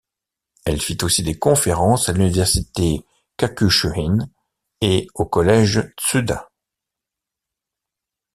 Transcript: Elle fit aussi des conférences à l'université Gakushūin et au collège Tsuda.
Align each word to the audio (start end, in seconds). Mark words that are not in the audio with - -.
Elle 0.65 0.81
fit 0.81 0.97
aussi 1.03 1.21
des 1.21 1.37
conférences 1.37 2.09
à 2.09 2.13
l'université 2.13 3.05
Gakushūin 3.37 4.17
et 4.81 5.05
au 5.13 5.27
collège 5.27 5.93
Tsuda. 5.95 6.49